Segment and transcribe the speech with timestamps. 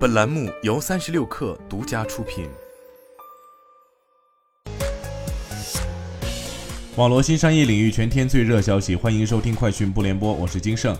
[0.00, 2.48] 本栏目由三十六氪独家出品。
[6.96, 10.96] 网络新商业领域全天最热消息，欢迎收听快讯不联播，我是金盛。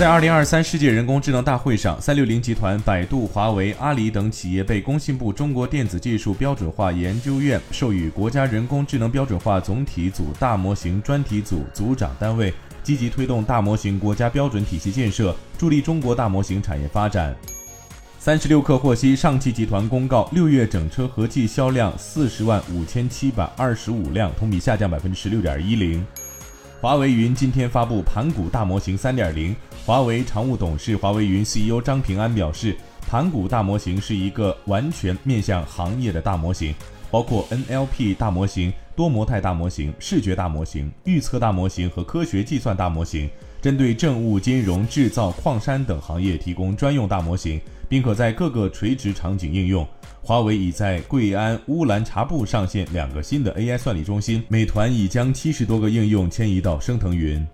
[0.00, 12.50] 在二零二三世界人工智能大会上，三六零集团、百度、华为、阿里等企业被工信部中国电子技术标准化研究院授予国家人工智能标准化总体组大模型专题组组长单位，
[12.82, 17.36] 积极推动大模型国家标准体系建设，助力中国大模型产业发展。
[18.18, 26.02] 三十六氪获悉，上汽集团公告，六月整车合计销量四十万五千七百二十五辆，同比下降百分之十六点一零。
[26.80, 29.54] 华为云今天发布盘古大模型三点零。
[29.84, 32.74] 华为常务董事、华为云 CEO 张平安表示，
[33.06, 36.74] 盘古大模型是一个完全面向行业的大模型，
[37.10, 43.28] 包括 NLP 大模型、多模态大模型、视觉大模型、预测大模型和科学计算大模型，
[43.60, 49.86] 针对政务、金融、制造、矿山等行业提供专用大模型，并可在各个垂直场景应用。
[50.22, 57.44] 华为已在贵安乌兰察布上线两个新的 AI 算力中心，美团已将七十多个应用迁移到升腾云。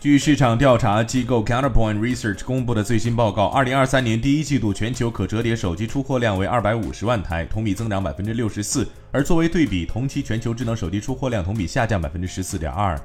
[0.00, 8.86] 据市场调查机构 Counterpoint Research 公布的最新报告，二零二三年第一季度全球可折叠手机出货量为二百五十万台，同比增长百分之六十四。
[9.10, 12.96] 而作为对比，同期全球智能手机出货量同比下降百分之十四点二。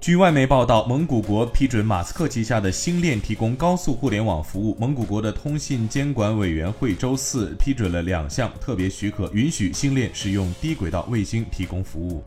[0.00, 4.76] 据外媒报道，蒙古国批准马斯克旗下的星链提供高速互联网服务。
[4.78, 12.22] 蒙古国的通信监管委员会周四批准了两项特别许可，允许星链使用低轨道卫星提供服务。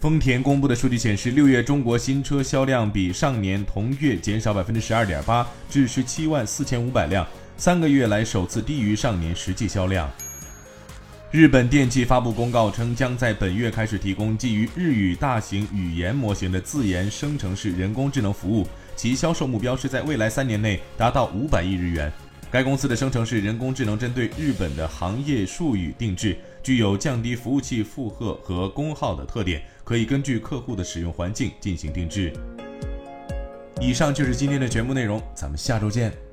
[0.00, 7.26] 丰田公布的数据显示，六月中国新车销量比上年同月减少百分之十二点八，至十七万四千五百辆，
[7.58, 10.10] 三个月来首次低于上年实际销量。
[11.32, 22.10] 日本电器发布公告称，将在本月开始提供基于日语大型语言模型的自研生成式人工智能服务，其销售目标是在未来三年内达到五百亿日元。
[22.48, 32.32] 该公司的生成式人工智能针对日本的行业术语定制，具有降低服务器负荷和功耗的特点，可以根据客户的使用环境进行定制。
[33.80, 36.25] 以上就是今天的全部内容，咱们下周见。